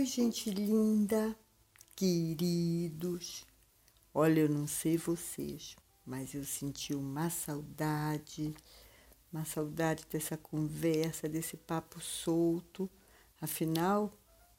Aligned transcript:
Oi, 0.00 0.06
gente 0.06 0.48
linda, 0.48 1.36
queridos. 1.94 3.44
Olha, 4.14 4.40
eu 4.40 4.48
não 4.48 4.66
sei 4.66 4.96
vocês, 4.96 5.76
mas 6.06 6.32
eu 6.32 6.42
senti 6.42 6.94
uma 6.94 7.28
saudade, 7.28 8.54
uma 9.30 9.44
saudade 9.44 10.06
dessa 10.10 10.38
conversa, 10.38 11.28
desse 11.28 11.54
papo 11.54 12.00
solto. 12.00 12.88
Afinal, 13.42 14.10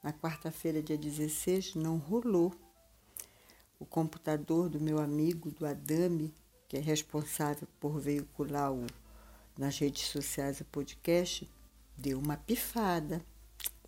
na 0.03 0.13
quarta-feira, 0.13 0.79
dia 0.79 0.95
16, 0.95 1.73
não 1.73 1.97
rolou. 1.97 2.53
O 3.79 3.85
computador 3.85 4.69
do 4.69 4.79
meu 4.79 4.99
amigo, 4.99 5.49
do 5.49 5.65
Adame, 5.65 6.31
que 6.69 6.77
é 6.77 6.79
responsável 6.79 7.67
por 7.79 7.99
veicular 7.99 8.71
o, 8.71 8.85
nas 9.57 9.79
redes 9.79 10.03
sociais 10.03 10.61
o 10.61 10.65
podcast, 10.65 11.49
deu 11.97 12.19
uma 12.19 12.37
pifada. 12.37 13.25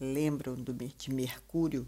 Lembram 0.03 0.55
de 0.55 1.13
Mercúrio, 1.13 1.88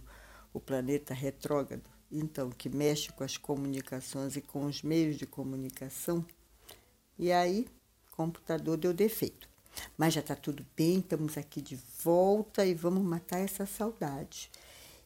o 0.54 0.60
planeta 0.62 1.14
retrógrado? 1.14 1.90
Então, 2.10 2.50
que 2.50 2.70
mexe 2.70 3.12
com 3.12 3.26
as 3.26 3.36
comunicações 3.36 4.38
e 4.38 4.42
com 4.42 4.66
os 4.66 4.82
meios 4.82 5.18
de 5.18 5.26
comunicação. 5.26 6.26
E 7.20 7.30
aí, 7.30 7.68
computador 8.16 8.78
deu 8.78 8.94
defeito. 8.94 9.50
Mas 9.98 10.14
já 10.14 10.22
está 10.22 10.34
tudo 10.34 10.66
bem, 10.78 11.00
estamos 11.00 11.38
aqui 11.38 11.62
de 11.62 11.78
volta 12.02 12.66
e 12.66 12.74
vamos 12.74 13.04
matar 13.04 13.40
essa 13.40 13.66
saudade. 13.66 14.50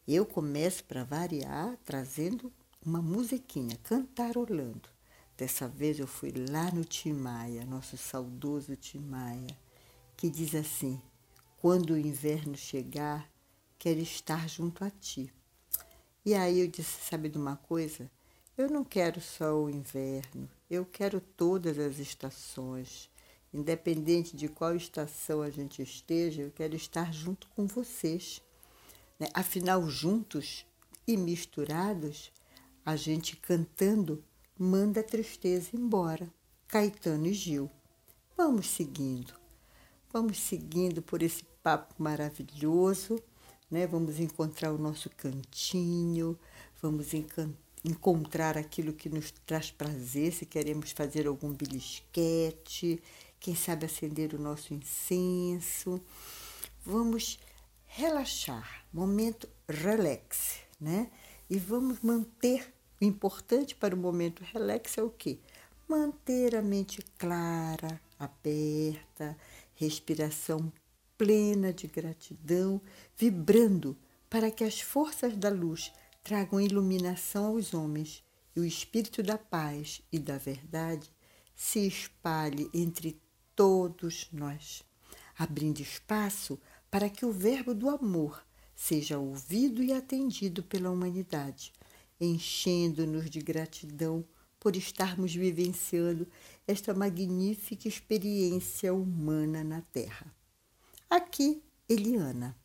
Eu 0.07 0.23
começo 0.23 0.83
para 0.83 1.03
variar 1.03 1.75
trazendo 1.83 2.53
uma 2.85 3.01
musiquinha, 3.01 3.75
cantarolando. 3.81 4.87
Dessa 5.35 5.67
vez 5.67 5.97
eu 5.97 6.05
fui 6.05 6.31
lá 6.47 6.69
no 6.71 6.85
Tim 6.85 7.13
Maia, 7.13 7.65
nosso 7.65 7.97
saudoso 7.97 8.75
Tim 8.75 8.99
Maia, 8.99 9.57
que 10.15 10.29
diz 10.29 10.53
assim: 10.53 11.01
quando 11.61 11.91
o 11.91 11.97
inverno 11.97 12.55
chegar, 12.55 13.29
quero 13.77 13.99
estar 13.99 14.47
junto 14.47 14.83
a 14.83 14.89
ti. 14.89 15.29
E 16.25 16.33
aí 16.33 16.61
eu 16.61 16.67
disse: 16.67 17.01
sabe 17.01 17.27
de 17.27 17.37
uma 17.37 17.57
coisa? 17.57 18.09
Eu 18.57 18.69
não 18.69 18.83
quero 18.83 19.19
só 19.19 19.53
o 19.53 19.69
inverno, 19.69 20.49
eu 20.69 20.85
quero 20.85 21.19
todas 21.19 21.77
as 21.77 21.99
estações. 21.99 23.09
Independente 23.53 24.37
de 24.37 24.47
qual 24.47 24.75
estação 24.75 25.41
a 25.41 25.49
gente 25.49 25.81
esteja, 25.81 26.43
eu 26.43 26.51
quero 26.51 26.75
estar 26.75 27.11
junto 27.11 27.47
com 27.49 27.65
vocês. 27.65 28.41
Né? 29.19 29.27
Afinal, 29.33 29.89
juntos 29.89 30.65
e 31.07 31.17
misturados, 31.17 32.31
a 32.85 32.95
gente 32.95 33.35
cantando 33.35 34.23
manda 34.57 34.99
a 34.99 35.03
tristeza 35.03 35.69
embora. 35.73 36.31
Caetano 36.67 37.25
e 37.25 37.33
Gil. 37.33 37.71
Vamos 38.37 38.67
seguindo. 38.67 39.33
Vamos 40.11 40.37
seguindo 40.37 41.01
por 41.01 41.21
esse 41.21 41.43
papo 41.69 41.93
maravilhoso, 42.01 43.21
né? 43.69 43.85
Vamos 43.85 44.19
encontrar 44.19 44.71
o 44.73 44.77
nosso 44.79 45.07
cantinho, 45.11 46.35
vamos 46.81 47.09
encontrar 47.85 48.57
aquilo 48.57 48.91
que 48.91 49.07
nos 49.07 49.29
traz 49.45 49.69
prazer, 49.69 50.33
se 50.33 50.47
queremos 50.47 50.91
fazer 50.91 51.27
algum 51.27 51.53
belisquete, 51.53 52.99
quem 53.39 53.53
sabe 53.55 53.85
acender 53.85 54.33
o 54.33 54.39
nosso 54.39 54.73
incenso. 54.73 56.01
Vamos 56.83 57.39
relaxar, 57.85 58.83
momento 58.91 59.47
relax, 59.67 60.61
né? 60.81 61.11
E 61.47 61.59
vamos 61.59 61.99
manter 62.01 62.73
o 62.99 63.05
importante 63.05 63.75
para 63.75 63.93
o 63.93 63.97
momento 63.97 64.43
relax 64.43 64.97
é 64.97 65.03
o 65.03 65.11
quê? 65.11 65.37
Manter 65.87 66.55
a 66.55 66.63
mente 66.63 66.99
clara, 67.19 68.01
aberta, 68.17 69.37
respiração 69.75 70.73
plena 71.19 71.73
de 71.73 71.85
gratidão, 71.85 72.81
vibrando 73.17 73.97
para 74.29 74.49
que 74.49 74.63
as 74.63 74.79
forças 74.79 75.35
da 75.35 75.49
luz 75.49 75.91
tragam 76.23 76.61
iluminação 76.61 77.47
aos 77.47 77.73
homens 77.73 78.23
e 78.55 78.61
o 78.61 78.65
espírito 78.65 79.21
da 79.21 79.37
paz 79.37 80.01
e 80.13 80.17
da 80.17 80.37
verdade 80.37 81.11
se 81.53 81.85
espalhe 81.85 82.69
entre 82.73 83.21
todos 83.53 84.29
nós, 84.31 84.81
abrindo 85.37 85.81
espaço 85.81 86.57
para 86.89 87.09
que 87.09 87.25
o 87.25 87.33
verbo 87.33 87.73
do 87.73 87.89
amor 87.89 88.41
seja 88.73 89.19
ouvido 89.19 89.83
e 89.83 89.91
atendido 89.91 90.63
pela 90.63 90.89
humanidade, 90.89 91.73
enchendo-nos 92.17 93.29
de 93.29 93.41
gratidão 93.41 94.25
por 94.57 94.73
estarmos 94.77 95.35
vivenciando 95.35 96.25
esta 96.65 96.93
magnífica 96.93 97.89
experiência 97.89 98.93
humana 98.93 99.65
na 99.65 99.81
Terra. 99.81 100.38
Aqui, 101.09 101.63
Eliana. 101.89 102.55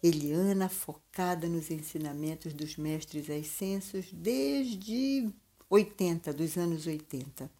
Eliana 0.00 0.68
focada 0.68 1.48
nos 1.48 1.72
ensinamentos 1.72 2.52
dos 2.52 2.76
mestres 2.76 3.28
ascensos 3.28 4.06
desde 4.12 5.28
80, 5.68 6.32
dos 6.32 6.56
anos 6.56 6.86
80, 6.86 7.50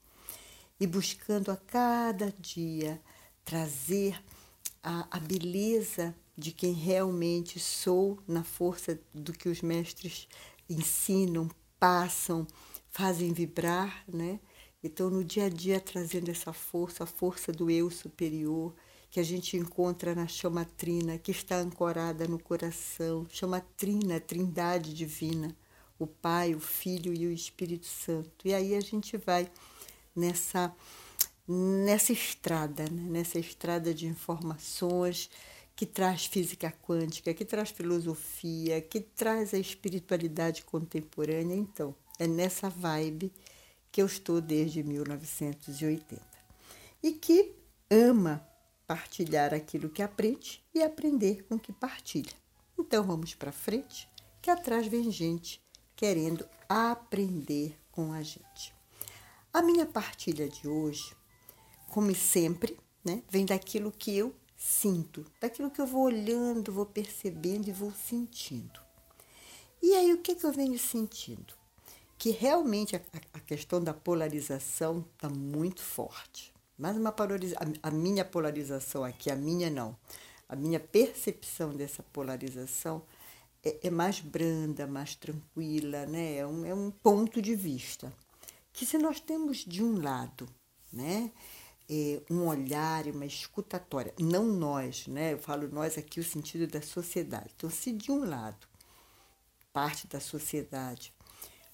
e 0.79 0.87
buscando 0.87 1.51
a 1.51 1.57
cada 1.57 2.33
dia 2.39 3.03
trazer 3.45 4.23
a, 4.85 5.17
a 5.17 5.19
beleza 5.19 6.15
de 6.37 6.53
quem 6.53 6.75
realmente 6.75 7.59
sou 7.59 8.21
na 8.25 8.45
força 8.45 9.01
do 9.13 9.33
que 9.33 9.49
os 9.49 9.63
mestres 9.63 10.29
ensinam, 10.71 11.51
passam, 11.77 12.47
fazem 12.89 13.33
vibrar, 13.33 14.05
né? 14.07 14.39
Então, 14.81 15.11
no 15.11 15.25
dia 15.25 15.47
a 15.47 15.49
dia, 15.49 15.81
trazendo 15.81 16.31
essa 16.31 16.53
força, 16.53 17.03
a 17.03 17.07
força 17.07 17.51
do 17.51 17.69
eu 17.69 17.91
superior, 17.91 18.73
que 19.11 19.21
a 19.21 19.23
gente 19.23 19.57
encontra 19.57 20.15
na 20.15 20.27
chama 20.27 20.65
trina, 20.65 21.19
que 21.19 21.31
está 21.31 21.57
ancorada 21.57 22.27
no 22.27 22.39
coração, 22.39 23.27
chama 23.31 23.61
trina, 23.77 24.21
trindade 24.21 24.93
divina, 24.93 25.57
o 25.99 26.07
Pai, 26.07 26.55
o 26.55 26.61
Filho 26.61 27.15
e 27.15 27.27
o 27.27 27.33
Espírito 27.33 27.87
Santo. 27.87 28.47
E 28.47 28.55
aí 28.55 28.75
a 28.75 28.81
gente 28.81 29.17
vai 29.17 29.51
nessa 30.15 30.75
nessa 31.49 32.13
estrada, 32.13 32.85
né? 32.91 33.03
nessa 33.09 33.39
estrada 33.39 33.95
de 33.95 34.07
informações 34.07 35.31
que 35.75 35.87
traz 35.87 36.27
física 36.27 36.71
quântica, 36.83 37.33
que 37.33 37.45
traz 37.45 37.71
filosofia, 37.71 38.83
que 38.83 39.01
traz 39.01 39.55
a 39.55 39.59
espiritualidade 39.59 40.63
contemporânea. 40.65 41.55
Então, 41.55 41.95
é 42.19 42.27
nessa 42.27 42.69
vibe 42.69 43.33
que 43.91 44.03
eu 44.03 44.07
estou 44.07 44.41
desde 44.41 44.83
1980 44.83 46.21
e 47.03 47.13
que 47.13 47.55
ama 47.91 48.47
partilhar 48.89 49.55
aquilo 49.55 49.89
que 49.89 50.03
aprende 50.03 50.61
e 50.75 50.83
aprender 50.83 51.45
com 51.45 51.55
o 51.55 51.61
que 51.61 51.73
partilha. 51.73 52.33
Então 52.77 53.05
vamos 53.05 53.35
para 53.35 53.53
frente, 53.53 54.09
que 54.43 54.51
atrás 54.51 54.89
vem 54.89 55.13
gente 55.13 55.63
querendo 55.95 56.49
aprender 56.69 57.79
com 57.93 58.13
a 58.13 58.23
gente. 58.23 58.75
A 59.53 59.63
minha 59.63 59.87
partilha 59.87 60.49
de 60.49 60.67
hoje, 60.67 61.15
como 61.91 62.13
sempre, 62.15 62.77
né, 63.05 63.23
vem 63.29 63.47
daquilo 63.47 63.93
que 63.93 64.17
eu 64.17 64.35
sinto, 64.57 65.25
daquilo 65.41 65.71
que 65.71 65.81
eu 65.81 65.87
vou 65.87 66.05
olhando, 66.05 66.73
vou 66.73 66.87
percebendo 66.87 67.69
e 67.69 67.73
vou 67.73 67.93
sentindo. 67.93 68.81
E 69.81 69.95
aí 69.95 70.13
o 70.13 70.19
que, 70.19 70.35
que 70.35 70.45
eu 70.45 70.53
venho 70.53 70.79
sentindo? 70.79 71.55
que 72.19 72.31
realmente 72.31 72.97
a, 72.97 73.01
a 73.33 73.39
questão 73.39 73.81
da 73.81 73.95
polarização 73.95 75.07
está 75.15 75.29
muito 75.29 75.81
forte. 75.81 76.53
Mas 76.79 76.97
uma 76.97 77.11
polariza 77.11 77.57
a, 77.83 77.91
minha 77.91 78.25
polarização 78.25 79.03
aqui, 79.03 79.31
a 79.31 79.37
minha 79.37 79.69
não, 79.69 79.97
a 80.49 80.55
minha 80.55 80.79
percepção 80.79 81.75
dessa 81.75 82.03
polarização 82.05 83.03
é, 83.65 83.89
é 83.89 83.91
mais 83.91 84.21
branda, 84.21 84.87
mais 84.87 85.17
tranquila, 85.17 86.07
né? 86.07 86.37
é, 86.37 86.47
um, 86.47 86.65
é 86.65 86.75
um 86.75 86.91
ponto 86.91 87.43
de 87.43 87.55
vista. 87.57 88.13
Que 88.73 88.87
se 88.87 88.97
nós 88.97 89.19
temos 89.19 89.59
de 89.59 89.83
um 89.83 90.01
lado 90.01 90.49
né, 90.93 91.33
é, 91.91 92.23
um 92.31 92.47
olhar 92.47 93.07
e 93.07 93.11
uma 93.11 93.27
escutatória, 93.27 94.15
não 94.19 94.47
nós, 94.47 95.07
né? 95.09 95.33
eu 95.33 95.39
falo 95.39 95.69
nós 95.69 95.99
aqui 95.99 96.21
o 96.21 96.25
sentido 96.25 96.67
da 96.67 96.81
sociedade. 96.81 97.53
Então, 97.57 97.69
se 97.69 97.93
de 97.93 98.13
um 98.13 98.25
lado 98.25 98.69
parte 99.73 100.07
da 100.07 100.21
sociedade 100.21 101.13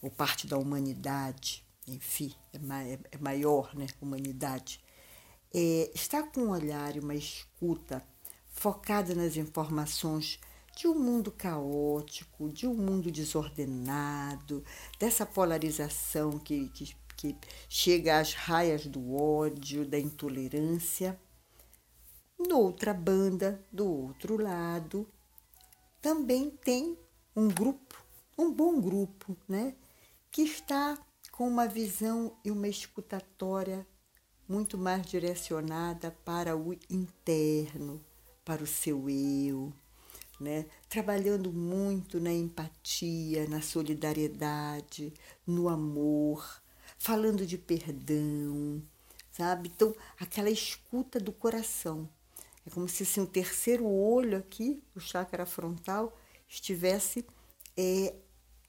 ou 0.01 0.11
parte 0.11 0.47
da 0.47 0.57
humanidade, 0.57 1.65
enfim, 1.87 2.35
é, 2.53 2.59
é, 2.93 2.99
é 3.13 3.19
maior, 3.19 3.75
né, 3.75 3.87
humanidade, 4.01 4.81
é, 5.55 5.91
está 5.95 6.23
com 6.23 6.41
um 6.41 6.51
olhar 6.51 6.97
e 6.97 6.99
uma 6.99 7.15
escuta 7.15 8.03
focada 8.49 9.15
nas 9.15 9.37
informações 9.37 10.41
de 10.77 10.89
um 10.89 10.99
mundo 10.99 11.31
caótico, 11.31 12.49
de 12.49 12.67
um 12.67 12.75
mundo 12.75 13.11
desordenado, 13.11 14.65
dessa 14.99 15.25
polarização 15.25 16.39
que, 16.41 16.69
que, 16.71 16.97
que 17.17 17.37
chega 17.69 18.19
às 18.19 18.35
raias 18.35 18.85
do 18.85 19.15
ódio, 19.15 19.87
da 19.87 19.99
intolerância. 19.99 21.19
Noutra 22.37 22.93
banda, 22.93 23.65
do 23.73 23.87
outro 23.87 24.37
lado, 24.37 25.09
também 26.03 26.51
tem 26.51 26.99
um 27.37 27.47
grupo, 27.47 28.05
um 28.37 28.53
bom 28.53 28.81
grupo, 28.81 29.37
né? 29.49 29.77
que 30.33 30.43
está 30.43 30.99
com 31.31 31.47
uma 31.47 31.69
visão 31.69 32.37
e 32.45 32.51
uma 32.51 32.67
escutatória 32.67 33.87
muito 34.49 34.77
mais 34.77 35.07
direcionada 35.07 36.11
para 36.25 36.57
o 36.57 36.75
interno, 36.91 38.05
para 38.45 38.63
o 38.63 38.67
seu 38.67 39.09
eu, 39.09 39.73
né? 40.39 40.67
Trabalhando 40.89 41.53
muito 41.53 42.21
na 42.21 42.33
empatia, 42.33 43.49
na 43.49 43.63
solidariedade, 43.63 45.13
no 45.47 45.69
amor, 45.69 46.63
falando 46.99 47.47
de 47.47 47.57
perdão, 47.57 48.83
sabe? 49.31 49.71
Então, 49.75 49.95
aquela 50.19 50.51
escuta 50.51 51.19
do 51.19 51.33
coração. 51.33 52.09
É 52.67 52.71
como 52.71 52.89
se 52.89 53.03
assim, 53.03 53.21
o 53.21 53.27
terceiro 53.27 53.87
olho 53.87 54.39
aqui, 54.39 54.83
o 54.95 55.01
chakra 55.01 55.45
frontal, 55.45 56.17
estivesse 56.49 57.25
é, 57.77 58.15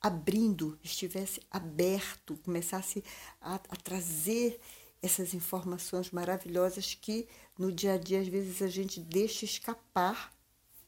abrindo, 0.02 0.78
estivesse 0.84 1.42
aberto, 1.50 2.38
começasse 2.44 3.04
a, 3.42 3.56
a 3.56 3.76
trazer 3.76 4.60
essas 5.06 5.34
informações 5.34 6.12
maravilhosas 6.12 6.94
que 6.94 7.28
no 7.58 7.72
dia 7.72 7.94
a 7.94 7.98
dia 7.98 8.20
às 8.20 8.28
vezes 8.28 8.62
a 8.62 8.68
gente 8.68 9.00
deixa 9.00 9.46
escapar, 9.46 10.34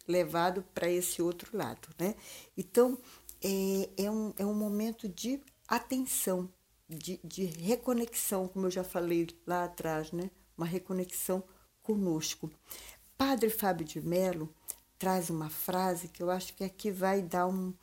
levado 0.08 0.64
para 0.74 0.90
esse 0.90 1.22
outro 1.22 1.56
lado, 1.56 1.90
né? 2.00 2.16
Então 2.58 2.98
é, 3.44 3.90
é, 4.06 4.12
um, 4.12 4.34
é 4.38 4.46
um 4.46 4.54
momento 4.54 5.08
de 5.08 5.40
atenção, 5.68 6.50
de, 6.90 7.20
de 7.24 7.46
reconexão, 7.46 8.48
como 8.48 8.68
eu 8.68 8.72
já 8.72 8.84
falei 8.84 9.28
lá 9.46 9.66
atrás, 9.66 10.12
né? 10.12 10.32
Uma 10.58 10.66
reconexão 10.66 11.44
conosco. 11.84 12.50
Padre 13.18 13.50
Fábio 13.50 13.86
de 13.86 14.02
Mello 14.02 14.54
traz 14.98 15.30
uma 15.30 15.50
frase 15.50 16.08
que 16.08 16.24
eu 16.24 16.32
acho 16.32 16.54
que 16.56 16.64
aqui 16.64 16.90
vai 16.90 17.22
dar 17.22 17.48
um, 17.48 17.74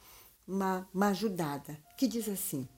uma, 0.46 0.88
uma 0.92 1.08
ajudada, 1.08 1.78
que 1.96 2.08
diz 2.08 2.28
assim: 2.28 2.69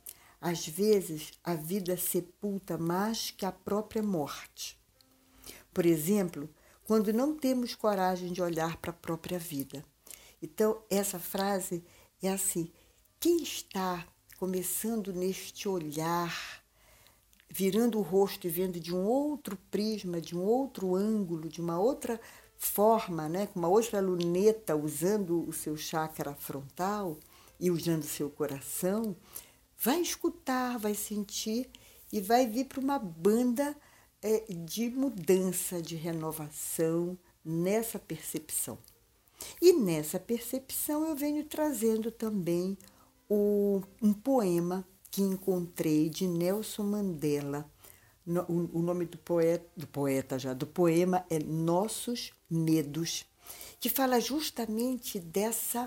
às 0.41 0.67
vezes 0.67 1.33
a 1.43 1.55
vida 1.55 1.97
sepulta 1.97 2.77
mais 2.77 3.31
que 3.31 3.47
a 3.47 3.53
própria 3.53 4.03
morte. 4.03 4.79
Por 5.73 5.85
exemplo, 5.85 6.49
quando 6.85 7.13
não 7.13 7.35
temos 7.35 7.75
coragem 7.75 8.33
de 8.33 8.41
olhar 8.41 8.77
para 8.77 8.91
a 8.91 8.95
própria 8.95 9.39
vida. 9.39 9.85
Então, 10.41 10.81
essa 10.89 11.19
frase 11.19 11.85
é 12.23 12.31
assim: 12.31 12.71
quem 13.19 13.43
está 13.43 14.07
começando 14.39 15.13
neste 15.13 15.69
olhar, 15.69 16.63
virando 17.49 17.99
o 17.99 18.03
rosto 18.03 18.47
e 18.47 18.51
vendo 18.51 18.79
de 18.79 18.95
um 18.95 19.05
outro 19.05 19.59
prisma, 19.71 20.21
de 20.21 20.37
um 20.37 20.43
outro 20.43 20.95
ângulo, 20.95 21.49
de 21.49 21.61
uma 21.61 21.79
outra 21.79 22.21
forma, 22.57 23.29
né, 23.29 23.47
com 23.47 23.59
uma 23.59 23.69
outra 23.69 24.01
luneta, 24.01 24.77
usando 24.77 25.47
o 25.49 25.53
seu 25.53 25.77
chakra 25.77 26.35
frontal 26.35 27.17
e 27.59 27.71
usando 27.71 28.03
o 28.03 28.07
seu 28.07 28.31
coração, 28.31 29.17
vai 29.79 30.01
escutar, 30.01 30.79
vai 30.79 30.95
sentir 30.95 31.69
e 32.13 32.21
vai 32.21 32.47
vir 32.47 32.67
para 32.67 32.81
uma 32.81 32.99
banda 32.99 33.77
é, 34.23 34.45
de 34.51 34.91
mudança, 34.91 35.81
de 35.81 35.97
renovação 35.97 37.19
nessa 37.45 37.99
percepção. 37.99 38.79
E 39.61 39.73
nessa 39.73 40.19
percepção 40.19 41.07
eu 41.07 41.15
venho 41.15 41.45
trazendo 41.45 42.11
também 42.11 42.77
o, 43.29 43.83
um 44.03 44.13
poema 44.13 44.87
que 45.11 45.23
encontrei 45.23 46.09
de 46.09 46.27
Nelson 46.27 46.85
Mandela 46.85 47.71
o, 48.49 48.83
nome 48.83 49.05
do 49.05 49.19
poeta, 49.19 49.67
do 49.77 49.87
poeta 49.87 50.39
já, 50.39 50.53
do 50.53 50.67
poema 50.67 51.25
é 51.31 51.39
Nossos 51.39 52.33
Medos, 52.51 53.25
que 53.79 53.89
fala 53.89 54.21
justamente 54.21 55.21
dessa 55.21 55.87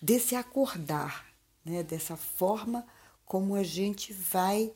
desse 0.00 0.34
acordar, 0.34 1.26
né, 1.64 1.82
dessa 1.82 2.16
forma 2.16 2.86
como 3.26 3.56
a 3.56 3.62
gente 3.62 4.12
vai 4.12 4.72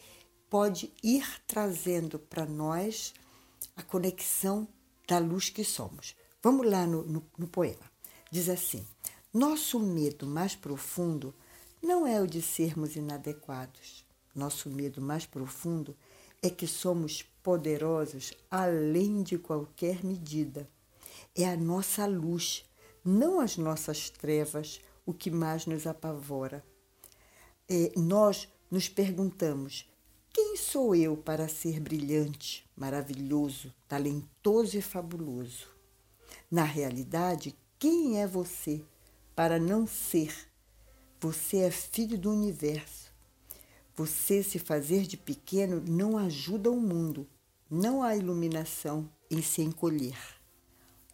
pode 0.50 0.93
ir 1.02 1.25
trazendo 1.47 2.19
para 2.19 2.44
nós 2.44 3.14
a 3.76 3.82
conexão 3.82 4.69
da 5.08 5.19
luz 5.19 5.49
que 5.49 5.64
somos. 5.64 6.17
Vamos 6.43 6.69
lá 6.69 6.87
no, 6.87 7.02
no, 7.05 7.25
no 7.38 7.47
poema. 7.47 7.91
Diz 8.31 8.49
assim: 8.49 8.85
Nosso 9.32 9.79
medo 9.79 10.26
mais 10.26 10.55
profundo 10.55 11.35
não 11.81 12.06
é 12.06 12.20
o 12.20 12.26
de 12.26 12.43
sermos 12.43 12.97
inadequados. 12.97 14.05
Nosso 14.35 14.69
medo 14.69 15.00
mais 15.00 15.25
profundo 15.25 15.97
é 16.43 16.50
que 16.50 16.67
somos 16.67 17.23
poderosos 17.43 18.32
além 18.50 19.23
de 19.23 19.38
qualquer 19.38 20.05
medida. 20.05 20.69
É 21.35 21.49
a 21.49 21.56
nossa 21.56 22.06
luz, 22.06 22.64
não 23.05 23.41
as 23.41 23.56
nossas 23.56 24.11
trevas, 24.11 24.81
o 25.06 25.14
que 25.14 25.31
mais 25.31 25.67
nos 25.67 25.87
apavora. 25.87 26.64
É, 27.70 27.93
nós 27.96 28.49
nos 28.70 28.88
perguntamos: 28.88 29.88
quem 30.32 30.56
sou 30.56 30.94
eu 30.94 31.17
para 31.17 31.49
ser 31.49 31.81
brilhante, 31.81 32.69
maravilhoso, 32.76 33.72
talentoso 33.88 34.76
e 34.76 34.82
fabuloso? 34.82 35.69
Na 36.50 36.64
realidade, 36.64 37.55
quem 37.78 38.20
é 38.20 38.26
você 38.26 38.82
para 39.37 39.58
não 39.58 39.87
ser? 39.87 40.34
Você 41.20 41.58
é 41.58 41.70
filho 41.70 42.19
do 42.19 42.31
universo 42.32 43.11
você 44.00 44.43
se 44.43 44.58
fazer 44.58 45.02
de 45.02 45.19
pequeno 45.19 45.82
não 45.87 46.16
ajuda 46.16 46.70
o 46.70 46.81
mundo, 46.81 47.28
não 47.69 48.02
há 48.02 48.16
iluminação 48.16 49.06
em 49.31 49.43
se 49.43 49.61
encolher. 49.61 50.16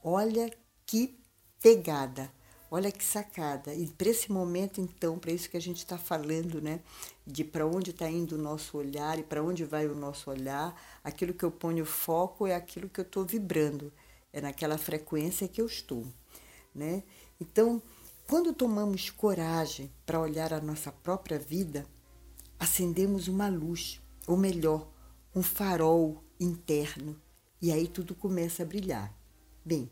Olha 0.04 0.48
que 0.86 1.18
pegada, 1.60 2.32
olha 2.70 2.90
que 2.90 3.04
sacada. 3.04 3.74
E 3.74 3.86
para 3.88 4.08
esse 4.08 4.30
momento, 4.30 4.80
então, 4.80 5.18
para 5.18 5.32
isso 5.32 5.48
que 5.48 5.56
a 5.56 5.60
gente 5.60 5.78
está 5.78 5.98
falando, 5.98 6.60
né? 6.60 6.80
De 7.26 7.44
para 7.44 7.66
onde 7.66 7.90
está 7.90 8.08
indo 8.08 8.36
o 8.36 8.38
nosso 8.38 8.76
olhar 8.78 9.18
e 9.18 9.22
para 9.22 9.42
onde 9.42 9.64
vai 9.64 9.86
o 9.86 9.94
nosso 9.94 10.30
olhar, 10.30 10.80
aquilo 11.02 11.34
que 11.34 11.44
eu 11.44 11.50
ponho 11.50 11.84
foco 11.84 12.46
é 12.46 12.54
aquilo 12.54 12.88
que 12.88 13.00
eu 13.00 13.04
estou 13.04 13.24
vibrando, 13.24 13.92
é 14.32 14.40
naquela 14.40 14.78
frequência 14.78 15.48
que 15.48 15.60
eu 15.60 15.66
estou, 15.66 16.06
né? 16.74 17.02
Então, 17.40 17.82
quando 18.28 18.52
tomamos 18.52 19.10
coragem 19.10 19.90
para 20.04 20.20
olhar 20.20 20.52
a 20.52 20.60
nossa 20.60 20.90
própria 20.90 21.38
vida, 21.38 21.86
acendemos 22.58 23.28
uma 23.28 23.48
luz, 23.48 24.00
ou 24.26 24.36
melhor, 24.36 24.88
um 25.34 25.42
farol 25.42 26.24
interno, 26.40 27.20
e 27.60 27.70
aí 27.70 27.86
tudo 27.86 28.14
começa 28.14 28.62
a 28.62 28.66
brilhar. 28.66 29.14
Bem, 29.64 29.90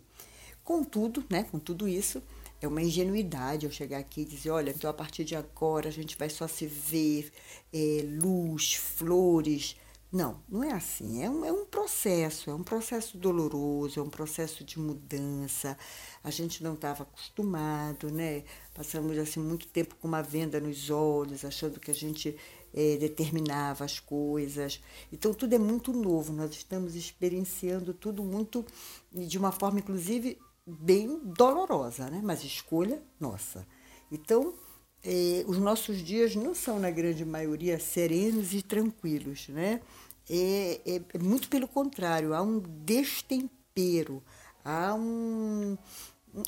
contudo, 0.63 1.25
né, 1.31 1.45
com 1.45 1.59
tudo 1.59 1.87
isso, 1.87 2.23
é 2.65 2.69
uma 2.69 2.83
ingenuidade 2.83 3.67
eu 3.67 3.73
chegar 3.73 3.99
aqui 3.99 4.23
e 4.23 4.25
dizer, 4.25 4.51
olha, 4.51 4.71
então 4.71 4.89
a 4.89 4.95
partir 4.95 5.25
de 5.25 5.37
agora 5.37 5.89
a 5.89 5.93
gente 5.93 6.17
vai 6.17 6.31
só 6.31 6.49
se 6.49 6.67
ver 6.67 7.31
é, 7.73 8.05
luz, 8.23 8.75
flores. 8.75 9.77
Não, 10.11 10.41
não 10.49 10.63
é 10.63 10.73
assim. 10.73 11.23
É 11.23 11.29
um, 11.29 11.45
é 11.45 11.53
um 11.53 11.67
processo, 11.67 12.49
é 12.49 12.55
um 12.55 12.63
processo 12.63 13.19
doloroso, 13.19 14.01
é 14.01 14.03
um 14.03 14.09
processo 14.09 14.65
de 14.65 14.79
mudança. 14.79 15.77
A 16.23 16.31
gente 16.31 16.63
não 16.63 16.75
estava 16.75 17.03
acostumado, 17.03 18.11
né? 18.11 18.45
Passamos 18.73 19.19
assim 19.19 19.41
muito 19.41 19.67
tempo 19.67 19.97
com 19.97 20.09
uma 20.09 20.23
venda 20.23 20.61
nos 20.61 20.89
olhos, 20.89 21.45
achando 21.45 21.81
que 21.81 21.91
a 21.91 21.95
gente 21.95 22.37
é, 22.73 22.97
determinava 22.97 23.85
as 23.85 24.01
coisas. 24.01 24.81
Então 25.13 25.35
tudo 25.35 25.55
é 25.55 25.59
muito 25.59 25.93
novo, 25.93 26.33
nós 26.33 26.53
estamos 26.53 26.95
experienciando 26.95 27.93
tudo 27.93 28.25
muito 28.25 28.65
de 29.13 29.37
uma 29.37 29.53
forma, 29.53 29.81
inclusive, 29.81 30.39
bem 30.67 31.21
dolorosa, 31.23 32.09
né? 32.11 32.21
mas 32.23 32.43
escolha 32.43 33.03
nossa. 33.21 33.67
Então, 34.11 34.55
é, 35.03 35.45
os 35.47 35.59
nossos 35.59 35.99
dias 35.99 36.35
não 36.35 36.55
são, 36.55 36.79
na 36.79 36.91
grande 36.91 37.25
maioria, 37.25 37.79
serenos 37.79 38.55
e 38.55 38.63
tranquilos. 38.63 39.49
Né? 39.49 39.81
É, 40.29 40.81
é, 40.87 41.03
é 41.15 41.19
muito 41.19 41.49
pelo 41.49 41.69
contrário, 41.69 42.35
há 42.35 42.43
um 42.43 42.59
destempero, 42.59 44.23
há 44.65 44.95
um, 44.95 45.77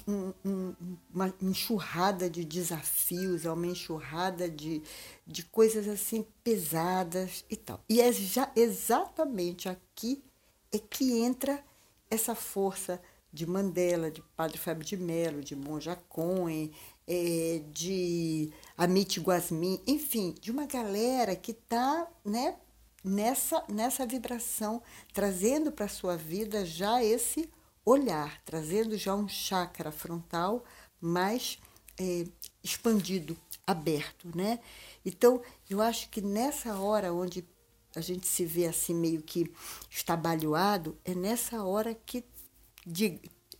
um, 0.06 0.32
um, 0.44 0.74
uma 1.12 1.34
enxurrada 1.42 2.30
de 2.30 2.44
desafios, 2.44 3.44
é 3.44 3.52
uma 3.52 3.66
enxurrada 3.66 4.48
de, 4.48 4.82
de 5.26 5.44
coisas 5.44 5.86
assim 5.86 6.24
pesadas 6.42 7.44
e 7.50 7.56
tal. 7.56 7.80
E 7.88 8.00
é 8.00 8.10
já 8.12 8.50
exatamente 8.56 9.68
aqui 9.68 10.22
é 10.72 10.78
que 10.78 11.18
entra 11.18 11.62
essa 12.10 12.34
força 12.34 13.00
de 13.36 13.46
Mandela, 13.46 14.10
de 14.10 14.22
Padre 14.34 14.56
Fábio 14.56 14.82
de 14.82 14.96
Mello, 14.96 15.42
de 15.42 15.54
Monja 15.54 15.94
Cohen, 16.08 16.72
é, 17.06 17.60
de 17.70 18.50
Amit 18.78 19.20
Guasmin, 19.20 19.78
enfim, 19.86 20.34
de 20.40 20.50
uma 20.50 20.64
galera 20.64 21.36
que 21.36 21.52
está 21.52 22.08
né, 22.24 22.56
nessa, 23.04 23.62
nessa 23.68 24.06
vibração, 24.06 24.82
trazendo 25.12 25.70
para 25.70 25.84
a 25.84 25.88
sua 25.88 26.16
vida 26.16 26.64
já 26.64 27.04
esse 27.04 27.50
olhar, 27.84 28.40
trazendo 28.42 28.96
já 28.96 29.14
um 29.14 29.28
chakra 29.28 29.92
frontal 29.92 30.64
mais 30.98 31.58
é, 32.00 32.24
expandido, 32.64 33.36
aberto, 33.66 34.34
né? 34.34 34.60
Então, 35.04 35.42
eu 35.68 35.82
acho 35.82 36.08
que 36.08 36.22
nessa 36.22 36.74
hora 36.78 37.12
onde 37.12 37.44
a 37.94 38.00
gente 38.00 38.26
se 38.26 38.46
vê 38.46 38.66
assim 38.66 38.94
meio 38.94 39.20
que 39.20 39.52
estabalhoado, 39.90 40.96
é 41.04 41.14
nessa 41.14 41.62
hora 41.64 41.94
que 41.94 42.24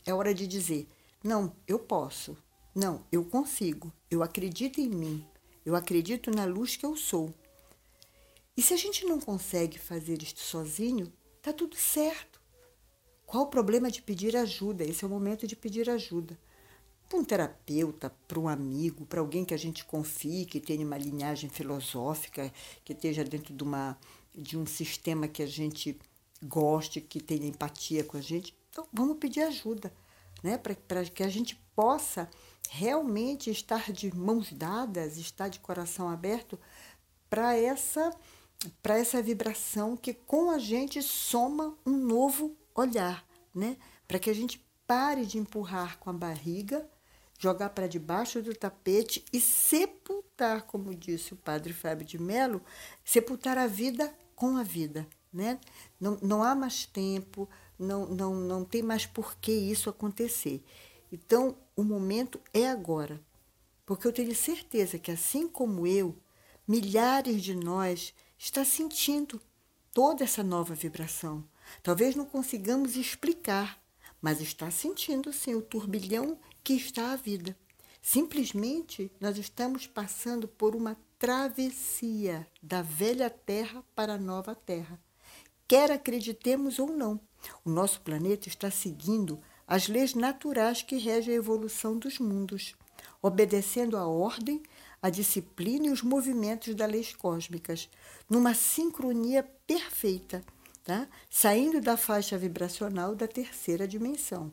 é 0.05 0.15
hora 0.15 0.33
de 0.33 0.47
dizer: 0.47 0.87
não, 1.23 1.53
eu 1.67 1.79
posso, 1.79 2.37
não, 2.75 3.05
eu 3.11 3.25
consigo, 3.25 3.93
eu 4.11 4.23
acredito 4.23 4.81
em 4.81 4.89
mim, 4.89 5.27
eu 5.65 5.75
acredito 5.75 6.31
na 6.31 6.45
luz 6.45 6.77
que 6.77 6.87
eu 6.87 6.97
sou. 6.97 7.35
E 8.57 8.63
se 8.63 8.73
a 8.73 8.77
gente 8.77 9.05
não 9.05 9.21
consegue 9.21 9.79
fazer 9.79 10.23
isto 10.23 10.41
sozinho, 10.41 11.13
tá 11.43 11.53
tudo 11.53 11.77
certo. 11.77 12.41
Qual 13.27 13.45
o 13.45 13.49
problema 13.49 13.91
de 13.91 14.01
pedir 14.01 14.37
ajuda? 14.37 14.85
Esse 14.85 15.05
é 15.05 15.07
o 15.07 15.11
momento 15.11 15.47
de 15.47 15.57
pedir 15.57 15.91
ajuda. 15.91 16.39
para 17.09 17.19
um 17.19 17.25
terapeuta, 17.25 18.11
para 18.27 18.41
um 18.41 18.49
amigo, 18.49 19.05
para 19.05 19.21
alguém 19.21 19.45
que 19.45 19.55
a 19.55 19.59
gente 19.59 19.85
confie, 19.85 20.47
que 20.47 20.61
tenha 20.61 20.87
uma 20.87 20.97
linhagem 20.97 21.51
filosófica, 21.51 22.53
que 22.85 22.93
esteja 22.93 23.23
dentro 23.23 23.55
de, 23.55 23.63
uma, 23.63 23.99
de 24.35 24.57
um 24.57 24.67
sistema 24.67 25.29
que 25.29 25.43
a 25.43 25.47
gente 25.47 25.99
goste, 26.43 27.01
que 27.01 27.21
tenha 27.21 27.47
empatia 27.47 28.03
com 28.03 28.17
a 28.17 28.21
gente. 28.21 28.56
Então, 28.77 28.87
vamos 28.93 29.17
pedir 29.17 29.41
ajuda, 29.41 29.91
né? 30.43 30.59
para 30.59 31.03
que 31.07 31.23
a 31.23 31.31
gente 31.31 31.57
possa 31.75 32.29
realmente 32.69 33.51
estar 33.51 33.91
de 33.91 34.15
mãos 34.15 34.53
dadas, 34.53 35.17
estar 35.17 35.49
de 35.49 35.59
coração 35.61 36.11
aberto 36.11 36.61
para 37.31 37.57
essa 37.57 38.15
para 38.83 38.99
essa 38.99 39.23
vibração 39.23 39.97
que 39.97 40.13
com 40.13 40.51
a 40.51 40.59
gente 40.59 41.03
soma 41.03 41.75
um 41.87 41.97
novo 41.97 42.55
olhar, 42.75 43.25
né? 43.55 43.79
Para 44.07 44.19
que 44.19 44.29
a 44.29 44.35
gente 44.35 44.63
pare 44.87 45.25
de 45.25 45.39
empurrar 45.39 45.99
com 45.99 46.11
a 46.11 46.13
barriga, 46.13 46.87
jogar 47.39 47.71
para 47.71 47.87
debaixo 47.87 48.43
do 48.43 48.55
tapete 48.55 49.25
e 49.33 49.41
sepultar, 49.41 50.63
como 50.63 50.95
disse 50.95 51.33
o 51.33 51.37
padre 51.37 51.73
Fábio 51.73 52.07
de 52.07 52.19
Mello, 52.19 52.61
sepultar 53.05 53.57
a 53.57 53.67
vida 53.67 54.15
com 54.35 54.57
a 54.59 54.63
vida, 54.63 55.07
né? 55.33 55.59
Não, 55.99 56.19
não 56.23 56.43
há 56.43 56.55
mais 56.55 56.85
tempo, 56.85 57.49
não, 57.79 58.07
não, 58.07 58.35
não 58.35 58.65
tem 58.65 58.83
mais 58.83 59.07
por 59.07 59.37
que 59.37 59.53
isso 59.53 59.91
acontecer. 59.91 60.63
Então, 61.13 61.57
o 61.75 61.85
momento 61.85 62.41
é 62.53 62.69
agora. 62.69 63.21
Porque 63.85 64.07
eu 64.07 64.13
tenho 64.13 64.35
certeza 64.35 64.99
que, 64.99 65.11
assim 65.11 65.47
como 65.49 65.87
eu, 65.87 66.17
milhares 66.67 67.43
de 67.43 67.55
nós 67.55 68.13
está 68.37 68.65
sentindo 68.65 69.41
toda 69.93 70.25
essa 70.25 70.43
nova 70.43 70.75
vibração. 70.75 71.45
Talvez 71.83 72.15
não 72.15 72.27
consigamos 72.27 72.97
explicar, 72.97 73.81
mas 74.21 74.41
está 74.41 74.71
sentindo 74.71 75.33
sim 75.33 75.55
o 75.55 75.63
turbilhão 75.63 76.39
que 76.63 76.75
está 76.75 77.13
a 77.13 77.17
vida. 77.17 77.57
Simplesmente 78.03 79.11
nós 79.21 79.39
estamos 79.39 79.87
passando 79.87 80.47
por 80.47 80.77
uma 80.77 80.97
travessia 81.19 82.47
da 82.63 82.83
velha 82.83 83.31
terra 83.31 83.83
para 83.95 84.15
a 84.15 84.19
nova 84.19 84.55
terra. 84.55 85.01
Quer 85.69 85.91
acreditemos 85.91 86.79
ou 86.79 86.89
não, 86.89 87.21
o 87.65 87.71
nosso 87.71 88.01
planeta 88.01 88.49
está 88.49 88.71
seguindo 88.71 89.41
as 89.67 89.89
leis 89.89 90.15
naturais 90.15 90.81
que 90.81 90.97
regem 90.97 91.35
a 91.35 91.37
evolução 91.37 91.99
dos 91.99 92.21
mundos, 92.21 92.77
obedecendo 93.21 93.97
à 93.97 94.07
ordem, 94.07 94.63
a 95.03 95.11
disciplina 95.11 95.87
e 95.87 95.91
os 95.91 96.03
movimentos 96.03 96.75
das 96.75 96.91
leis 96.91 97.15
cósmicas, 97.15 97.89
numa 98.31 98.55
sincronia 98.55 99.43
perfeita, 99.67 100.45
tá? 100.85 101.09
saindo 101.29 101.81
da 101.81 101.97
faixa 101.97 102.39
vibracional 102.39 103.15
da 103.17 103.27
terceira 103.27 103.89
dimensão. 103.89 104.53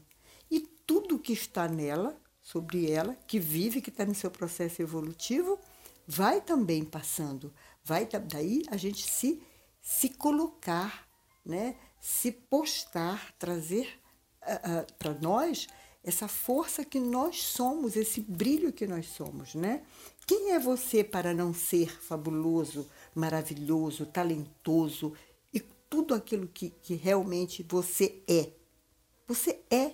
E 0.50 0.60
tudo 0.60 1.20
que 1.20 1.34
está 1.34 1.68
nela, 1.68 2.20
sobre 2.42 2.90
ela, 2.92 3.16
que 3.28 3.40
vive, 3.40 3.82
que 3.82 3.90
está 3.90 4.06
no 4.06 4.16
seu 4.16 4.30
processo 4.30 4.82
evolutivo, 4.82 5.58
vai 6.06 6.42
também 6.42 6.84
passando. 6.84 7.54
Vai 7.84 8.06
daí 8.06 8.64
a 8.70 8.76
gente 8.76 9.10
se 9.10 9.42
se 9.84 10.10
colocar, 10.10 11.08
né? 11.46 11.76
se 12.00 12.32
postar, 12.32 13.34
trazer 13.38 14.00
para 14.98 15.14
nós 15.22 15.68
essa 16.04 16.28
força 16.28 16.84
que 16.84 17.00
nós 17.00 17.42
somos, 17.44 17.96
esse 17.96 18.20
brilho 18.20 18.74
que 18.74 18.86
nós 18.86 19.08
somos, 19.08 19.56
né? 19.56 19.84
Quem 20.28 20.52
é 20.52 20.60
você 20.60 21.02
para 21.02 21.34
não 21.34 21.54
ser 21.54 21.98
fabuloso, 22.02 22.90
maravilhoso, 23.16 24.06
talentoso 24.06 25.14
e 25.54 25.62
tudo 25.62 26.14
aquilo 26.14 26.48
que, 26.48 26.72
que 26.82 26.96
realmente 26.96 27.64
você 27.64 28.22
é? 28.28 28.50
Você 29.28 29.62
é. 29.70 29.94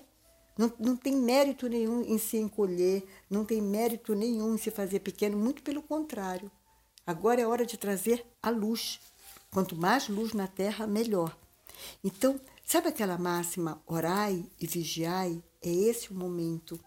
Não, 0.57 0.73
não 0.79 0.97
tem 0.97 1.15
mérito 1.15 1.69
nenhum 1.69 2.01
em 2.01 2.17
se 2.17 2.37
encolher, 2.37 3.07
não 3.29 3.45
tem 3.45 3.61
mérito 3.61 4.15
nenhum 4.15 4.55
em 4.55 4.57
se 4.57 4.71
fazer 4.71 4.99
pequeno, 4.99 5.37
muito 5.37 5.61
pelo 5.61 5.81
contrário. 5.81 6.51
Agora 7.05 7.39
é 7.39 7.47
hora 7.47 7.65
de 7.65 7.77
trazer 7.77 8.25
a 8.41 8.49
luz. 8.49 8.99
Quanto 9.51 9.75
mais 9.75 10.07
luz 10.07 10.33
na 10.33 10.47
terra, 10.47 10.85
melhor. 10.85 11.35
Então, 12.03 12.39
sabe 12.63 12.89
aquela 12.89 13.17
máxima, 13.17 13.81
orai 13.87 14.45
e 14.59 14.67
vigiai? 14.67 15.43
É 15.61 15.69
esse 15.69 16.11
o 16.11 16.15
momento, 16.15 16.79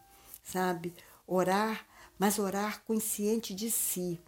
sabe? 0.44 0.94
Orar, 1.26 1.86
mas 2.18 2.38
orar 2.38 2.82
consciente 2.84 3.54
de 3.54 3.70
si. 3.70 4.20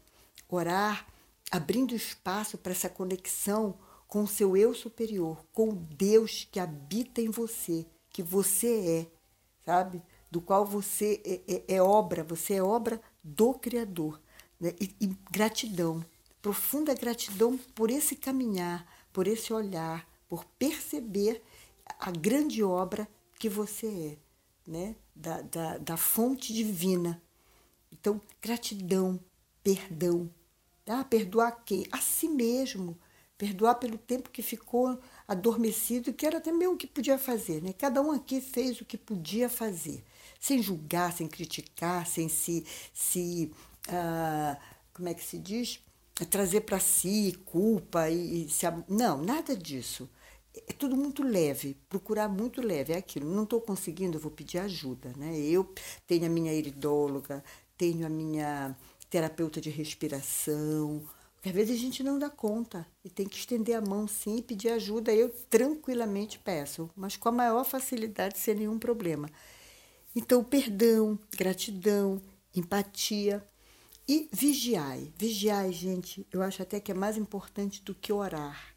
Orar 0.49 1.07
abrindo 1.51 1.95
espaço 1.95 2.59
para 2.59 2.73
essa 2.73 2.89
conexão 2.89 3.79
com 4.09 4.25
o 4.25 4.29
seu 4.29 4.57
eu 4.57 4.75
superior, 4.75 5.45
com 5.53 5.71
o 5.71 5.75
Deus 5.75 6.47
que 6.51 6.59
habita 6.59 7.21
em 7.21 7.31
você, 7.31 7.87
que 8.11 8.23
você 8.23 9.09
é, 9.09 9.65
sabe? 9.65 10.03
Do 10.31 10.41
qual 10.41 10.65
você 10.65 11.23
é, 11.25 11.55
é, 11.55 11.77
é 11.77 11.83
obra, 11.83 12.25
você 12.25 12.55
é 12.55 12.63
obra 12.63 13.01
do 13.23 13.55
Criador. 13.55 14.21
Né? 14.61 14.73
E, 14.81 14.95
e 15.01 15.07
gratidão, 15.31 16.05
profunda 16.45 16.93
gratidão 16.93 17.57
por 17.75 17.91
esse 17.91 18.15
caminhar, 18.15 18.87
por 19.11 19.27
esse 19.27 19.51
olhar, 19.51 20.07
por 20.29 20.45
perceber 20.59 21.43
a 21.99 22.11
grande 22.11 22.63
obra 22.63 23.09
que 23.39 23.49
você 23.49 23.87
é, 24.67 24.71
né? 24.71 24.95
da, 25.17 25.41
da, 25.41 25.79
da 25.79 25.97
fonte 25.97 26.53
divina. 26.53 27.23
Então, 27.91 28.21
gratidão, 28.43 29.19
perdão. 29.63 30.29
Ah, 30.87 31.03
perdoar 31.03 31.65
quem? 31.65 31.87
A 31.91 31.97
si 31.97 32.29
mesmo. 32.29 32.95
Perdoar 33.39 33.77
pelo 33.77 33.97
tempo 33.97 34.29
que 34.29 34.43
ficou 34.43 35.01
adormecido, 35.27 36.13
que 36.13 36.27
era 36.27 36.43
também 36.43 36.69
o 36.69 36.77
que 36.77 36.87
podia 36.87 37.17
fazer. 37.17 37.63
Né? 37.63 37.73
Cada 37.73 38.03
um 38.03 38.13
aqui 38.13 38.43
fez 38.43 38.83
o 38.83 38.85
que 38.85 38.99
podia 38.99 39.49
fazer, 39.49 40.05
sem 40.39 40.63
julgar, 40.63 41.11
sem 41.15 41.27
criticar, 41.27 42.07
sem 42.07 42.29
se. 42.29 42.67
se 42.93 43.51
ah, 43.89 44.61
como 44.93 45.09
é 45.09 45.15
que 45.15 45.25
se 45.25 45.39
diz? 45.39 45.81
Trazer 46.31 46.61
para 46.61 46.79
si 46.79 47.37
culpa 47.45 48.09
e, 48.09 48.45
e 48.45 48.49
se. 48.49 48.67
Não, 48.89 49.23
nada 49.23 49.57
disso 49.57 50.09
é 50.55 50.73
tudo 50.73 50.97
muito 50.97 51.23
leve, 51.23 51.77
procurar 51.89 52.29
muito 52.29 52.61
leve, 52.63 52.93
é 52.93 52.99
aquilo. 52.99 53.29
Não 53.29 53.43
estou 53.43 53.61
conseguindo, 53.61 54.17
eu 54.17 54.21
vou 54.21 54.31
pedir 54.31 54.59
ajuda. 54.59 55.13
Né? 55.17 55.37
Eu 55.39 55.73
tenho 56.07 56.27
a 56.27 56.29
minha 56.29 56.53
iridóloga, 56.53 57.43
tenho 57.77 58.07
a 58.07 58.09
minha 58.09 58.77
terapeuta 59.11 59.61
de 59.61 59.71
respiração. 59.71 61.03
Porque 61.35 61.49
às 61.49 61.55
vezes 61.55 61.77
a 61.77 61.81
gente 61.81 62.03
não 62.03 62.19
dá 62.19 62.31
conta 62.31 62.87
e 63.05 63.11
tem 63.11 63.27
que 63.27 63.37
estender 63.37 63.77
a 63.77 63.81
mão 63.81 64.07
sim 64.07 64.39
e 64.39 64.43
pedir 64.43 64.71
ajuda. 64.71 65.13
Eu 65.13 65.29
tranquilamente 65.51 66.39
peço, 66.39 66.89
mas 66.97 67.17
com 67.17 67.29
a 67.29 67.33
maior 67.33 67.65
facilidade, 67.65 68.39
sem 68.39 68.55
nenhum 68.55 68.79
problema. 68.79 69.29
Então, 70.15 70.45
perdão, 70.45 71.19
gratidão, 71.37 72.23
empatia 72.55 73.45
e 74.09 74.29
vigiai. 74.33 75.13
Vigiai, 75.17 75.73
gente, 75.73 76.27
eu 76.33 76.43
acho 76.43 76.63
até 76.63 76.81
que 76.81 76.93
é 76.93 76.95
mais 76.95 77.17
importante 77.17 77.83
do 77.83 77.95
que 77.95 78.13
orar 78.13 78.75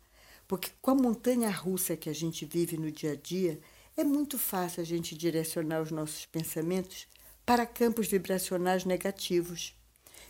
porque 0.48 0.72
com 0.82 0.92
a 0.92 0.96
montanha 0.96 1.50
russa 1.50 1.98
que 1.98 2.10
a 2.10 2.14
gente 2.14 2.46
vive 2.46 2.78
no 2.78 2.90
dia 2.90 3.12
a 3.12 3.16
dia, 3.16 3.60
é 3.98 4.04
muito 4.04 4.38
fácil 4.38 4.82
a 4.82 4.86
gente 4.86 5.16
direcionar 5.16 5.82
os 5.82 5.92
nossos 5.92 6.26
pensamentos 6.26 7.08
para 7.46 7.66
campos 7.66 8.08
vibracionais 8.08 8.86
negativos. 8.86 9.76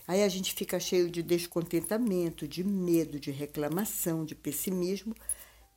Aí 0.08 0.24
a 0.24 0.30
gente 0.30 0.54
fica 0.54 0.80
cheio 0.80 1.10
de 1.10 1.22
descontentamento, 1.22 2.48
de 2.48 2.64
medo, 2.64 3.20
de 3.20 3.30
reclamação, 3.30 4.26
de 4.26 4.34
pessimismo. 4.34 5.14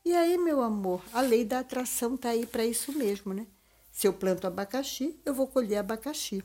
E 0.04 0.14
aí, 0.14 0.38
meu 0.38 0.62
amor, 0.62 1.02
a 1.12 1.20
lei 1.20 1.44
da 1.44 1.58
atração 1.58 2.14
está 2.14 2.30
aí 2.30 2.46
para 2.46 2.64
isso 2.64 2.92
mesmo, 2.92 3.34
né? 3.34 3.46
Se 3.90 4.06
eu 4.06 4.12
planto 4.12 4.46
abacaxi, 4.46 5.18
eu 5.26 5.34
vou 5.34 5.48
colher 5.48 5.78
abacaxi. 5.78 6.42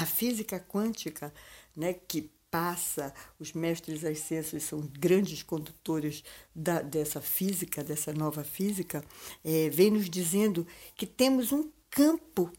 A 0.00 0.06
física 0.06 0.58
quântica, 0.58 1.30
né, 1.76 1.92
que 1.92 2.30
passa, 2.50 3.12
os 3.38 3.52
mestres 3.52 4.02
ascensos 4.02 4.62
são 4.62 4.80
grandes 4.98 5.42
condutores 5.42 6.24
da, 6.54 6.80
dessa 6.80 7.20
física, 7.20 7.84
dessa 7.84 8.10
nova 8.10 8.42
física, 8.42 9.04
é, 9.44 9.68
vem 9.68 9.90
nos 9.90 10.08
dizendo 10.08 10.66
que 10.96 11.04
temos 11.06 11.52
um 11.52 11.70
campo 11.90 12.50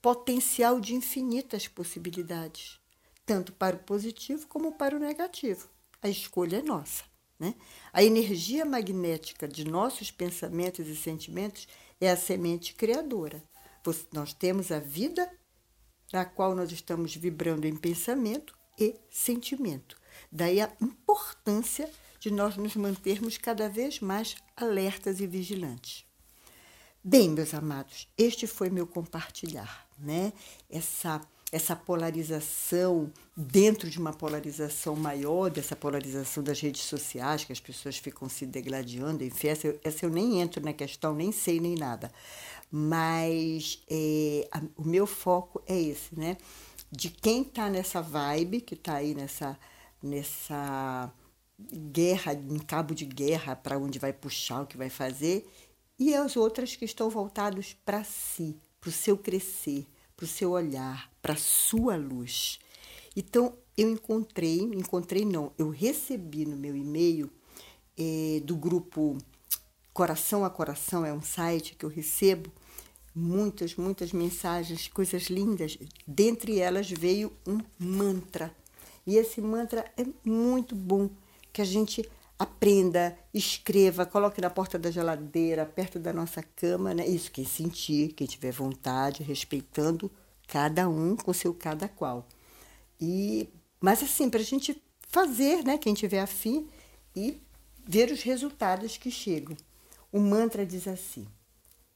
potencial 0.00 0.80
de 0.80 0.94
infinitas 0.94 1.68
possibilidades, 1.68 2.80
tanto 3.26 3.52
para 3.52 3.76
o 3.76 3.80
positivo 3.80 4.46
como 4.46 4.72
para 4.72 4.96
o 4.96 4.98
negativo. 4.98 5.68
A 6.00 6.08
escolha 6.08 6.60
é 6.60 6.62
nossa. 6.62 7.04
Né? 7.38 7.54
A 7.92 8.02
energia 8.02 8.64
magnética 8.64 9.46
de 9.46 9.64
nossos 9.64 10.10
pensamentos 10.10 10.88
e 10.88 10.96
sentimentos 10.96 11.68
é 12.00 12.10
a 12.10 12.16
semente 12.16 12.72
criadora. 12.72 13.44
Nós 14.14 14.32
temos 14.32 14.72
a 14.72 14.78
vida 14.78 15.30
na 16.12 16.24
qual 16.24 16.54
nós 16.54 16.72
estamos 16.72 17.14
vibrando 17.14 17.66
em 17.66 17.76
pensamento 17.76 18.56
e 18.78 18.96
sentimento. 19.10 19.96
Daí 20.30 20.60
a 20.60 20.70
importância 20.80 21.90
de 22.18 22.30
nós 22.30 22.56
nos 22.56 22.76
mantermos 22.76 23.38
cada 23.38 23.68
vez 23.68 24.00
mais 24.00 24.36
alertas 24.56 25.20
e 25.20 25.26
vigilantes. 25.26 26.04
Bem, 27.02 27.30
meus 27.30 27.54
amados, 27.54 28.08
este 28.16 28.46
foi 28.46 28.68
meu 28.68 28.86
compartilhar, 28.86 29.88
né? 29.98 30.32
Essa 30.68 31.20
essa 31.52 31.74
polarização 31.74 33.12
dentro 33.36 33.90
de 33.90 33.98
uma 33.98 34.12
polarização 34.12 34.94
maior, 34.94 35.50
dessa 35.50 35.74
polarização 35.74 36.42
das 36.42 36.60
redes 36.60 36.82
sociais, 36.82 37.44
que 37.44 37.52
as 37.52 37.58
pessoas 37.58 37.98
ficam 37.98 38.28
se 38.28 38.46
degladiando, 38.46 39.24
enfim, 39.24 39.48
essa, 39.48 39.76
essa 39.82 40.06
eu 40.06 40.10
nem 40.10 40.40
entro 40.40 40.64
na 40.64 40.72
questão, 40.72 41.14
nem 41.14 41.32
sei 41.32 41.58
nem 41.58 41.74
nada. 41.74 42.12
Mas 42.70 43.82
é, 43.88 44.48
a, 44.52 44.62
o 44.76 44.84
meu 44.86 45.06
foco 45.06 45.62
é 45.66 45.78
esse, 45.78 46.18
né? 46.18 46.36
De 46.90 47.08
quem 47.08 47.42
está 47.42 47.68
nessa 47.68 48.00
vibe, 48.00 48.60
que 48.60 48.74
está 48.74 48.94
aí 48.96 49.14
nessa, 49.14 49.58
nessa 50.02 51.12
guerra, 51.92 52.32
em 52.32 52.58
cabo 52.58 52.94
de 52.94 53.04
guerra, 53.04 53.56
para 53.56 53.78
onde 53.78 53.98
vai 53.98 54.12
puxar, 54.12 54.62
o 54.62 54.66
que 54.66 54.76
vai 54.76 54.90
fazer, 54.90 55.48
e 55.98 56.14
as 56.14 56.36
outras 56.36 56.76
que 56.76 56.84
estão 56.84 57.10
voltados 57.10 57.76
para 57.84 58.02
si, 58.04 58.56
para 58.80 58.88
o 58.88 58.92
seu 58.92 59.18
crescer, 59.18 59.86
para 60.16 60.24
o 60.24 60.28
seu 60.28 60.52
olhar, 60.52 61.10
para 61.20 61.34
a 61.34 61.36
sua 61.36 61.96
luz. 61.96 62.58
Então, 63.14 63.54
eu 63.76 63.90
encontrei, 63.90 64.60
encontrei 64.60 65.24
não, 65.24 65.52
eu 65.58 65.70
recebi 65.70 66.46
no 66.46 66.56
meu 66.56 66.76
e-mail 66.76 67.30
eh, 67.98 68.40
do 68.44 68.56
grupo 68.56 69.18
Coração 69.92 70.44
a 70.44 70.50
Coração, 70.50 71.04
é 71.04 71.12
um 71.12 71.22
site 71.22 71.74
que 71.74 71.84
eu 71.84 71.90
recebo 71.90 72.50
muitas, 73.14 73.74
muitas 73.74 74.12
mensagens, 74.12 74.88
coisas 74.88 75.24
lindas. 75.24 75.78
Dentre 76.06 76.58
elas 76.58 76.90
veio 76.90 77.32
um 77.46 77.58
mantra. 77.78 78.54
E 79.06 79.16
esse 79.16 79.40
mantra 79.40 79.84
é 79.96 80.04
muito 80.24 80.74
bom 80.74 81.10
que 81.52 81.60
a 81.60 81.64
gente 81.64 82.08
aprenda, 82.38 83.18
escreva, 83.34 84.06
coloque 84.06 84.40
na 84.40 84.48
porta 84.48 84.78
da 84.78 84.90
geladeira, 84.90 85.66
perto 85.66 85.98
da 85.98 86.12
nossa 86.12 86.42
cama, 86.42 86.94
né? 86.94 87.06
Isso, 87.06 87.30
quem 87.30 87.44
sentir, 87.44 88.14
quem 88.14 88.26
tiver 88.26 88.50
vontade, 88.50 89.22
respeitando 89.22 90.10
cada 90.46 90.88
um 90.88 91.16
com 91.16 91.32
seu 91.32 91.52
cada 91.52 91.88
qual. 91.88 92.26
E, 92.98 93.48
mas 93.80 94.02
assim, 94.02 94.30
para 94.30 94.40
a 94.40 94.44
gente 94.44 94.80
fazer, 95.08 95.64
né? 95.64 95.76
Quem 95.76 95.92
tiver 95.92 96.20
afim 96.20 96.68
e 97.14 97.40
ver 97.86 98.10
os 98.10 98.22
resultados 98.22 98.96
que 98.96 99.10
chegam. 99.10 99.56
O 100.12 100.18
mantra 100.18 100.64
diz 100.64 100.88
assim: 100.88 101.26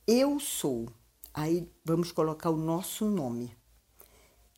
Eu 0.06 0.38
sou. 0.38 0.88
Aí 1.34 1.68
vamos 1.84 2.12
colocar 2.12 2.48
o 2.50 2.56
nosso 2.56 3.06
nome. 3.06 3.54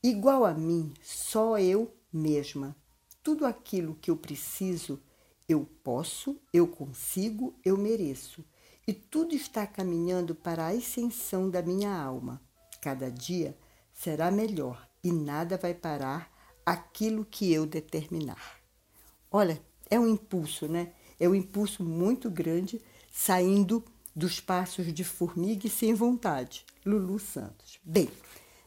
Igual 0.02 0.44
a 0.44 0.52
mim, 0.52 0.92
só 1.02 1.58
eu 1.58 1.92
mesma. 2.12 2.76
Tudo 3.22 3.46
aquilo 3.46 3.94
que 3.94 4.10
eu 4.10 4.16
preciso 4.16 5.00
eu 5.48 5.64
posso, 5.84 6.40
eu 6.52 6.66
consigo, 6.66 7.54
eu 7.64 7.76
mereço. 7.76 8.44
E 8.86 8.92
tudo 8.92 9.34
está 9.34 9.66
caminhando 9.66 10.34
para 10.34 10.66
a 10.66 10.70
ascensão 10.70 11.48
da 11.48 11.62
minha 11.62 11.96
alma. 11.96 12.40
Cada 12.80 13.10
dia 13.10 13.56
será 13.92 14.30
melhor 14.30 14.88
e 15.02 15.12
nada 15.12 15.56
vai 15.56 15.72
parar 15.72 16.30
aquilo 16.64 17.24
que 17.24 17.52
eu 17.52 17.64
determinar. 17.64 18.60
Olha, 19.30 19.60
é 19.88 19.98
um 19.98 20.08
impulso, 20.08 20.66
né? 20.66 20.92
É 21.18 21.28
um 21.28 21.34
impulso 21.34 21.84
muito 21.84 22.28
grande 22.28 22.80
saindo 23.10 23.84
dos 24.16 24.40
passos 24.40 24.94
de 24.94 25.04
formiga 25.04 25.66
e 25.66 25.70
sem 25.70 25.92
vontade. 25.92 26.64
Lulu 26.86 27.18
Santos. 27.18 27.78
Bem, 27.84 28.08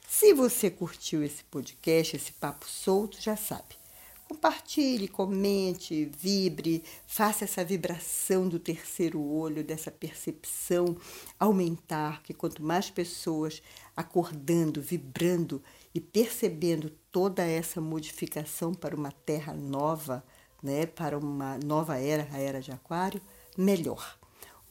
se 0.08 0.32
você 0.32 0.70
curtiu 0.70 1.24
esse 1.24 1.44
podcast, 1.46 2.16
esse 2.16 2.32
papo 2.34 2.70
solto, 2.70 3.20
já 3.20 3.36
sabe. 3.36 3.80
Compartilhe, 4.28 5.08
comente, 5.08 6.06
vibre, 6.06 6.84
faça 7.08 7.46
essa 7.46 7.66
vibração 7.66 8.48
do 8.48 8.60
terceiro 8.60 9.20
olho, 9.20 9.64
dessa 9.64 9.90
percepção 9.90 10.96
aumentar, 11.40 12.22
que 12.22 12.32
quanto 12.32 12.62
mais 12.62 12.92
pessoas 12.92 13.60
acordando, 13.98 14.84
vibrando 14.84 15.64
e 15.96 16.00
percebendo 16.00 16.92
toda 17.12 17.44
essa 17.44 17.82
modificação 17.82 18.72
para 18.72 18.96
uma 18.96 19.12
terra 19.12 19.56
nova, 19.56 20.24
né, 20.62 20.86
para 20.86 21.18
uma 21.18 21.58
nova 21.58 21.98
era, 21.98 22.28
a 22.32 22.38
era 22.38 22.62
de 22.62 22.72
Aquário, 22.72 23.20
melhor. 23.58 24.19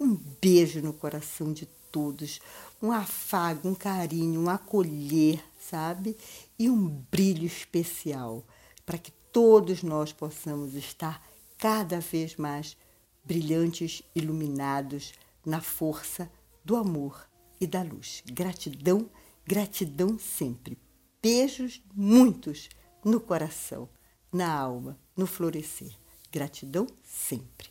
Um 0.01 0.15
beijo 0.41 0.81
no 0.81 0.93
coração 0.93 1.53
de 1.53 1.67
todos, 1.91 2.41
um 2.81 2.93
afago, 2.93 3.69
um 3.69 3.75
carinho, 3.75 4.41
um 4.41 4.49
acolher, 4.49 5.43
sabe? 5.61 6.17
E 6.59 6.71
um 6.71 6.89
brilho 7.11 7.47
especial 7.47 8.45
para 8.87 8.99
que 8.99 9.11
todos 9.33 9.83
nós 9.83 10.13
possamos 10.13 10.75
estar 10.75 11.27
cada 11.59 12.01
vez 12.01 12.37
mais 12.37 12.77
brilhantes, 13.25 14.03
iluminados 14.15 15.13
na 15.45 15.61
força 15.61 16.31
do 16.65 16.77
amor 16.77 17.29
e 17.61 17.67
da 17.67 17.83
luz. 17.83 18.23
Gratidão, 18.27 19.11
gratidão 19.45 20.19
sempre. 20.19 20.79
Beijos 21.21 21.83
muitos 21.95 22.69
no 23.05 23.21
coração, 23.21 23.89
na 24.33 24.53
alma, 24.53 24.99
no 25.17 25.27
florescer. 25.27 25.93
Gratidão 26.31 26.87
sempre. 27.05 27.71